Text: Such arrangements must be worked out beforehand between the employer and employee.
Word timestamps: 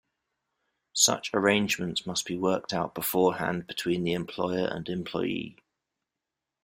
Such 0.95 1.29
arrangements 1.31 2.07
must 2.07 2.25
be 2.25 2.35
worked 2.35 2.73
out 2.73 2.95
beforehand 2.95 3.67
between 3.67 4.03
the 4.03 4.13
employer 4.13 4.65
and 4.67 4.89
employee. 4.89 5.57